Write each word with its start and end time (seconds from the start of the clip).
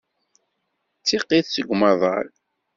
D 1.01 1.03
tiqit 1.05 1.47
seg 1.49 1.67
umaḍal. 1.73 2.27